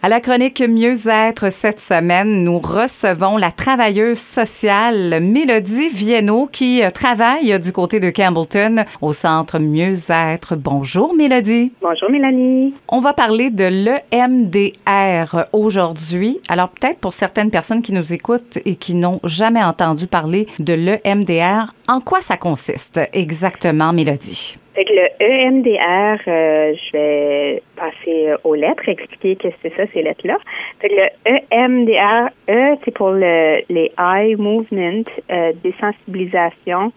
[0.00, 6.90] À la chronique Mieux-être cette semaine, nous recevons la travailleuse sociale Mélodie Vienno qui euh,
[6.90, 10.54] travaille du côté de Campbellton au centre Mieux-être.
[10.54, 11.72] Bonjour Mélodie.
[11.82, 12.74] Bonjour Mélanie.
[12.86, 16.38] On va parler de l'EMDR aujourd'hui.
[16.48, 20.74] Alors peut-être pour certaines personnes qui nous écoutent et qui n'ont jamais entendu parler de
[20.74, 24.58] l'EMDR, en quoi ça consiste exactement Mélodie?
[24.78, 30.02] Fait que le EMDR, euh, je vais passer aux lettres, expliquer que c'est ça, ces
[30.02, 30.38] lettres-là.
[30.78, 35.02] Fait que le EMDR, E, c'est pour le, les eye movement,
[35.32, 36.92] euh, désensibilisation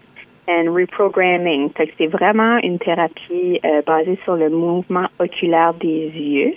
[0.48, 1.72] and reprogramming.
[1.98, 6.54] C'est vraiment une thérapie euh, basée sur le mouvement oculaire des yeux.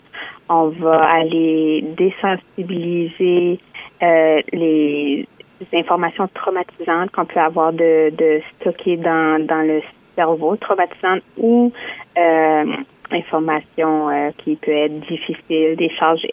[0.48, 3.57] On va aller désensibiliser
[4.04, 5.27] euh, les
[5.73, 9.82] informations traumatisantes qu'on peut avoir de, de stocker dans, dans le
[10.16, 11.72] cerveau traumatisante ou
[12.18, 12.66] euh,
[13.12, 16.26] information euh, qui peut être difficile, des charges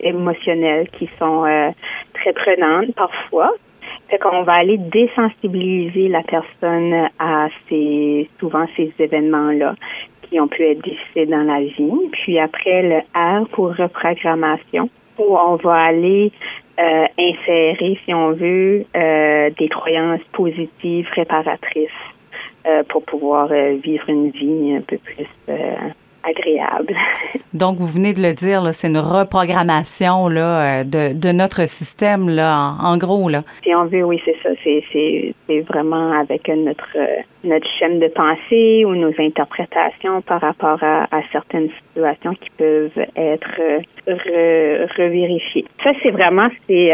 [0.00, 1.70] émotionnelles qui sont euh,
[2.14, 3.52] très prenantes parfois.
[4.08, 9.74] Fait qu'on va aller désensibiliser la personne à ces souvent ces événements-là
[10.22, 12.10] qui ont pu être difficiles dans la vie.
[12.12, 16.32] Puis après le R pour reprogrammation, où on va aller
[16.78, 21.90] euh, insérer, si on veut, euh, des croyances positives réparatrices
[22.88, 25.74] pour pouvoir euh, vivre une vie un peu plus euh,
[26.22, 26.96] agréable.
[27.52, 32.76] Donc, vous venez de le dire, c'est une reprogrammation là, de, de notre système, là,
[32.80, 33.28] en, gros.
[33.28, 33.42] Là.
[33.62, 34.50] Si on veut, oui, c'est ça.
[34.64, 36.96] C'est vraiment avec notre,
[37.44, 43.60] notre chaîne de pensée ou nos interprétations par rapport à, certaines situations qui peuvent être
[44.06, 45.64] re, revérifiées.
[45.82, 46.92] Ça, c'est vraiment, c'est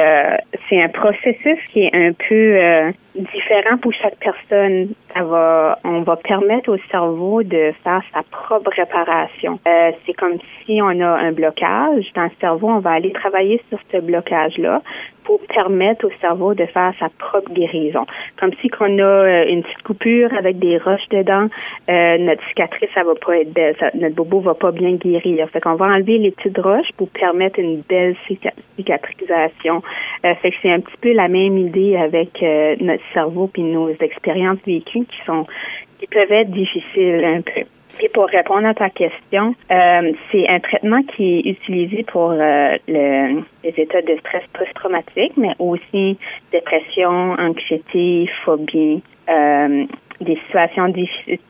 [0.68, 4.90] c'est un processus qui est un peu différent pour chaque personne.
[5.14, 9.58] Ça va, on va permettre au cerveau de faire sa propre réparation.
[9.66, 13.60] Euh, c'est comme si on a un blocage dans le cerveau, on va aller travailler
[13.68, 14.82] sur ce blocage-là
[15.24, 18.06] pour permettre au cerveau de faire sa propre guérison.
[18.38, 21.48] Comme si qu'on a euh, une petite coupure avec des roches dedans,
[21.88, 25.48] euh, notre cicatrice, ça va pas être belle, notre bobo va pas bien guérir.
[25.50, 28.16] Fait qu'on va enlever les petites roches pour permettre une belle
[28.76, 29.82] cicatrisation.
[30.24, 33.62] Euh, fait que c'est un petit peu la même idée avec euh, notre cerveau puis
[33.62, 35.46] nos expériences vécues qui sont
[35.98, 37.66] qui peuvent être difficiles un peu.
[38.02, 42.76] Et pour répondre à ta question, euh, c'est un traitement qui est utilisé pour euh,
[42.88, 46.16] le, les états de stress post-traumatique, mais aussi
[46.50, 49.84] dépression, anxiété, phobie, euh,
[50.20, 50.92] des situations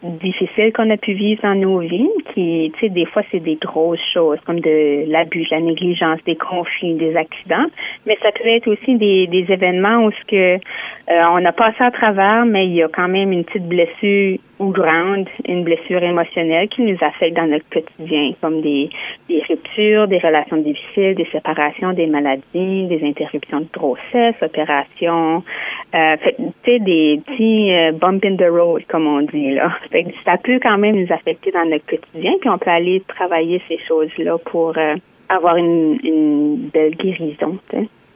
[0.03, 3.57] difficiles qu'on a pu vivre dans nos vies, qui, tu sais, des fois, c'est des
[3.57, 7.67] grosses choses, comme de l'abus, la négligence, des conflits, des accidents,
[8.07, 11.83] mais ça peut être aussi des, des événements où ce que euh, on a passé
[11.83, 16.03] à travers, mais il y a quand même une petite blessure ou grande, une blessure
[16.03, 18.91] émotionnelle qui nous affecte dans notre quotidien, comme des,
[19.31, 25.45] des ruptures, des relations difficiles, des séparations, des maladies, des interruptions de grossesse, opérations,
[25.95, 26.17] euh,
[26.65, 29.71] sais, des petits euh, bump in the road, comme on dit, là.
[29.93, 33.63] Fait ça peut quand même nous affecter dans notre quotidien, puis on peut aller travailler
[33.69, 34.97] ces choses-là pour euh,
[35.29, 37.59] avoir une, une belle guérison,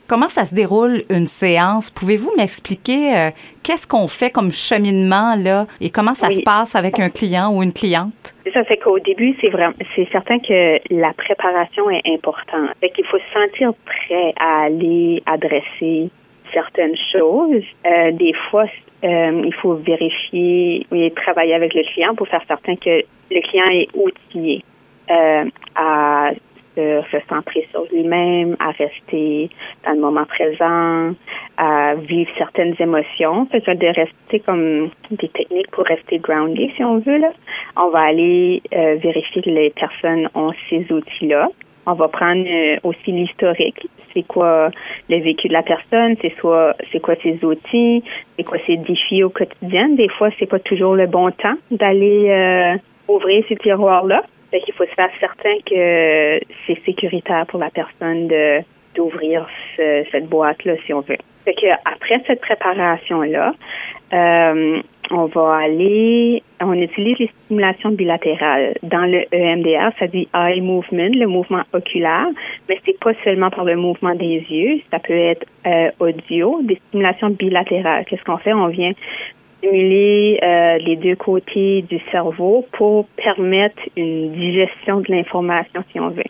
[0.06, 1.90] Comment ça se déroule une séance?
[1.90, 3.30] Pouvez-vous m'expliquer euh,
[3.62, 7.62] qu'est-ce qu'on fait comme cheminement là et comment ça se passe avec un client ou
[7.62, 8.34] une cliente?
[8.52, 12.70] Ça, c'est qu'au début, c'est vraiment, c'est certain que la préparation est importante.
[12.80, 16.10] Fait qu'il faut se sentir prêt à aller adresser
[16.52, 17.64] certaines choses.
[17.86, 18.66] Euh, des fois,
[19.04, 23.68] euh, il faut vérifier et travailler avec le client pour faire certain que le client
[23.70, 24.62] est outillé
[25.10, 25.44] euh,
[25.74, 26.30] à
[26.76, 29.48] se centrer sur lui-même, à rester
[29.84, 31.14] dans le moment présent,
[31.56, 33.46] à vivre certaines émotions.
[33.46, 37.18] Fait de rester comme des techniques pour rester grounded, si on veut.
[37.18, 37.32] Là.
[37.76, 41.48] On va aller euh, vérifier que les personnes ont ces outils-là.
[41.86, 43.88] On va prendre euh, aussi l'historique.
[44.14, 44.70] C'est quoi
[45.10, 48.02] le vécu de la personne, c'est soit c'est quoi ses outils,
[48.36, 49.88] c'est quoi ses défis au quotidien?
[49.90, 52.76] Des fois, c'est pas toujours le bon temps d'aller euh,
[53.08, 54.22] ouvrir ces tiroirs-là.
[54.54, 58.60] Fait qu'il faut se faire certain que c'est sécuritaire pour la personne de
[58.94, 61.16] d'ouvrir cette boîte-là, si on veut.
[61.44, 63.52] Fait après cette préparation-là,
[64.12, 64.80] euh,
[65.10, 68.76] on va aller, on utilise les stimulations bilatérales.
[68.84, 72.28] Dans le EMDR, ça dit eye movement, le mouvement oculaire,
[72.68, 76.80] mais c'est pas seulement par le mouvement des yeux, ça peut être euh, audio, des
[76.88, 78.04] stimulations bilatérales.
[78.04, 78.52] Qu'est-ce qu'on fait?
[78.52, 78.92] On vient
[79.64, 86.08] stimuler euh, les deux côtés du cerveau pour permettre une digestion de l'information, si on
[86.08, 86.22] veut.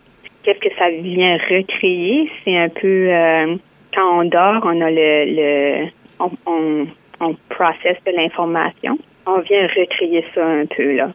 [0.43, 2.29] Qu'est-ce que ça vient recréer?
[2.43, 3.55] C'est un peu euh,
[3.93, 5.87] quand on dort, on a le, le
[6.19, 6.87] on, on,
[7.19, 8.97] on processe de l'information.
[9.27, 11.11] On vient recréer ça un peu là.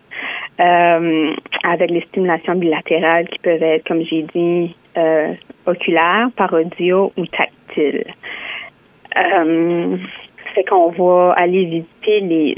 [0.61, 1.33] Euh,
[1.63, 5.33] avec les stimulations bilatérales qui peuvent être, comme j'ai dit, euh,
[5.67, 8.05] oculaire, par audio ou tactile.
[10.55, 12.57] Fait qu'on va aller visiter les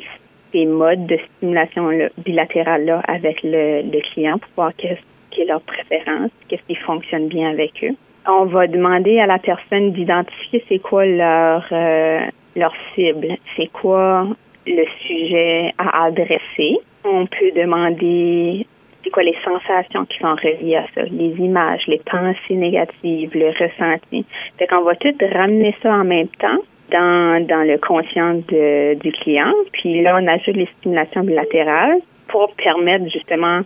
[0.52, 5.00] ces modes de stimulation bilatérale là avec le, client pour voir qu'est-ce
[5.30, 7.94] qui est leur préférence, qu'est-ce qui fonctionne bien avec eux.
[8.28, 12.20] On va demander à la personne d'identifier c'est quoi leur euh,
[12.54, 14.28] leur cible, c'est quoi
[14.66, 16.78] le sujet à adresser.
[17.04, 18.66] On peut demander
[19.02, 23.48] c'est quoi les sensations qui sont reliées à ça, les images, les pensées négatives, le
[23.48, 24.24] ressenti.
[24.58, 26.58] Fait qu'on va tout ramener ça en même temps
[26.90, 29.52] dans, dans le conscient du client.
[29.72, 31.98] Puis là, on ajoute les stimulations bilatérales
[32.28, 33.60] pour permettre justement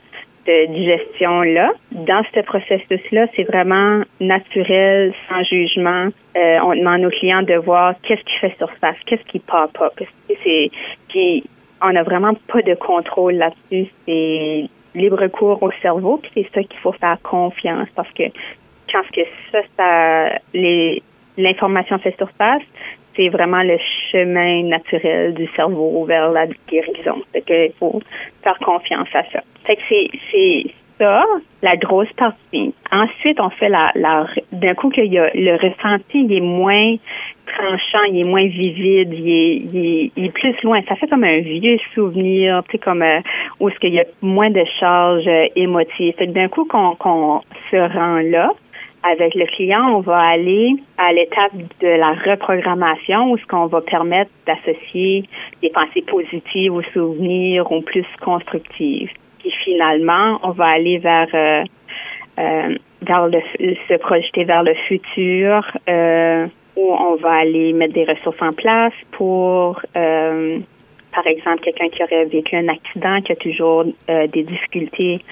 [0.47, 1.73] de digestion-là.
[1.91, 6.09] Dans ce processus-là, c'est vraiment naturel, sans jugement.
[6.37, 9.93] Euh, on demande aux clients de voir qu'est-ce qui fait surface, qu'est-ce qui pop up.
[10.29, 10.71] C'est,
[11.09, 11.45] puis
[11.83, 13.91] on n'a vraiment pas de contrôle là-dessus.
[14.07, 18.25] C'est libre cours au cerveau, puis c'est ça qu'il faut faire confiance parce que
[18.91, 19.21] quand que
[19.53, 21.03] ça, ça les
[21.39, 22.63] l'information fait surface,
[23.17, 23.79] c'est vraiment le
[24.11, 27.23] chemin naturel du cerveau vers la guérison.
[27.33, 28.01] Fait qu'il faut
[28.43, 29.41] faire confiance à ça.
[29.65, 29.83] Fait que
[30.31, 30.67] c'est,
[30.99, 31.25] ça,
[31.63, 32.75] la grosse partie.
[32.91, 33.93] Ensuite, on fait la,
[34.53, 36.97] d'un coup qu'il y a le ressenti, il est moins
[37.47, 40.81] tranchant, il est moins vivide, il est, il est, plus loin.
[40.89, 43.21] Ça fait comme un vieux souvenir, tu comme euh,
[43.61, 46.15] où est-ce qu'il y a moins de charges euh, émotives.
[46.17, 47.41] Fait que d'un coup qu'on
[47.71, 48.51] se rend là,
[49.11, 53.81] avec le client, on va aller à l'étape de la reprogrammation où ce qu'on va
[53.81, 55.25] permettre d'associer
[55.63, 59.11] des pensées positives aux souvenirs ou plus constructives.
[59.39, 61.65] Puis finalement, on va aller vers euh,
[62.39, 63.41] euh, vers le,
[63.89, 68.93] se projeter vers le futur euh, où on va aller mettre des ressources en place
[69.13, 69.81] pour
[71.15, 75.23] par exemple, quelqu'un qui aurait vécu un accident, qui a toujours des difficultés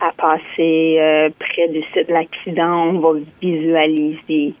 [0.00, 4.54] à passer euh, près du site de l'accident, on va visualiser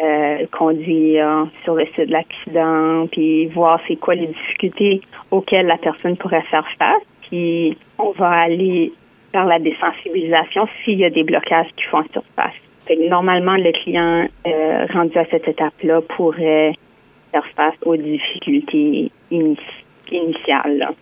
[0.00, 5.00] euh, conduire sur le site de l'accident, puis voir c'est quoi les difficultés
[5.30, 7.02] auxquelles la personne pourrait faire face.
[7.28, 8.92] Puis on va aller
[9.32, 12.54] vers la désensibilisation s'il y a des blocages qui font surface.
[12.86, 16.72] Fait que normalement, le client euh, rendu à cette étape-là pourrait
[17.32, 19.10] faire face aux difficultés
[20.10, 20.94] initiales.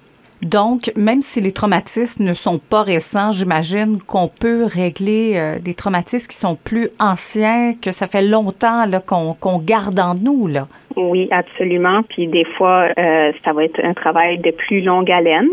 [0.45, 5.73] Donc, même si les traumatismes ne sont pas récents, j'imagine qu'on peut régler euh, des
[5.73, 10.51] traumatismes qui sont plus anciens, que ça fait longtemps qu'on garde en nous.
[10.97, 12.03] Oui, absolument.
[12.03, 15.51] Puis des fois, euh, ça va être un travail de plus longue haleine,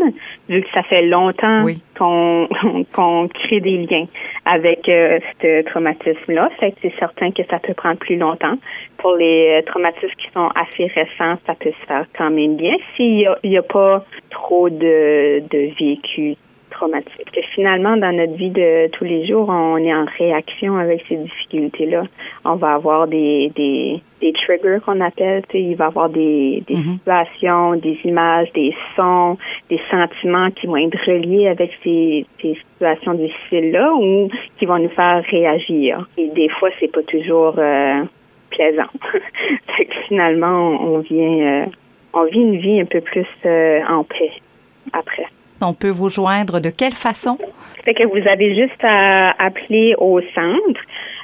[0.48, 1.64] vu que ça fait longtemps
[1.98, 2.48] qu'on
[2.92, 4.06] qu'on crée des liens
[4.44, 6.50] avec euh, ce traumatisme-là.
[6.60, 8.56] Fait que c'est certain que ça peut prendre plus longtemps.
[8.98, 12.76] Pour les euh, traumatismes qui sont assez récents, ça peut se faire quand même bien
[12.94, 16.36] s'il n'y a, y a pas trop de, de vécu
[16.82, 17.30] traumatique.
[17.32, 21.16] Que finalement, dans notre vie de tous les jours, on est en réaction avec ces
[21.16, 22.04] difficultés-là.
[22.44, 25.42] On va avoir des, des, des triggers qu'on appelle.
[25.54, 26.92] Il va y avoir des, des mm-hmm.
[26.94, 29.38] situations, des images, des sons,
[29.70, 34.28] des sentiments qui vont être reliés avec ces, ces situations difficiles-là ou
[34.58, 36.08] qui vont nous faire réagir.
[36.18, 38.02] Et des fois, c'est pas toujours euh,
[38.50, 38.90] plaisant.
[39.76, 41.66] fait que finalement, on vient, euh,
[42.12, 44.32] on vit une vie un peu plus euh, en paix
[44.92, 45.26] après.
[45.62, 47.38] On peut vous joindre de quelle façon?
[47.84, 50.80] C'est que vous avez juste à appeler au centre,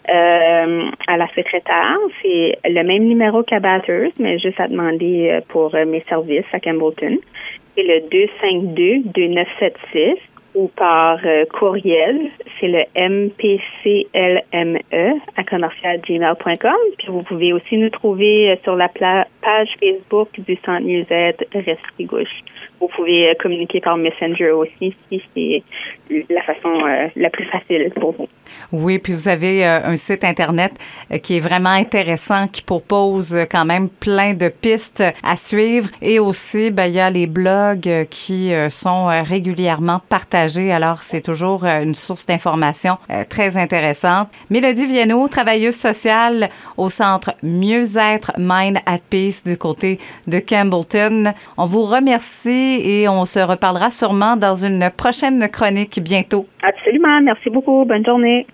[0.09, 1.95] euh, à la secrétaire.
[2.23, 6.47] C'est le même numéro qu'à Bathurst, mais juste à demander euh, pour euh, mes services
[6.53, 7.19] à Campbellton.
[7.77, 8.01] C'est le
[9.13, 10.17] 252-2976
[10.59, 11.21] ou par
[11.59, 12.31] courriel.
[12.59, 14.79] C'est le mpclme
[15.37, 16.77] à commercialgmail.com.
[16.99, 22.43] Puis vous pouvez aussi nous trouver sur la page Facebook du Centre Musette Restri Gauche
[22.81, 25.63] vous pouvez euh, communiquer par Messenger aussi si c'est
[26.31, 28.29] la façon euh, la plus facile pour vous.
[28.73, 30.73] Oui, puis vous avez euh, un site Internet
[31.23, 35.89] qui est vraiment intéressant, qui propose quand même plein de pistes à suivre.
[36.01, 40.48] Et aussi, ben, il y a les blogs qui sont régulièrement partagés.
[40.57, 42.97] Alors, c'est toujours une source d'information
[43.29, 44.29] très intéressante.
[44.51, 51.33] Mélodie Viennot, travailleuse sociale au centre Mieux-être Mind at Peace du côté de Campbellton.
[51.59, 56.47] On vous remercie et on se reparlera sûrement dans une prochaine chronique bientôt.
[56.63, 57.21] Absolument.
[57.21, 57.85] Merci beaucoup.
[57.85, 58.47] Bonne journée.